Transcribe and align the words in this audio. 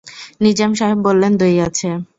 নিজাম 0.41 0.71
সাহেব 0.73 0.99
বললেন, 1.03 1.31
দৈ 1.37 1.55
আছে। 1.59 1.89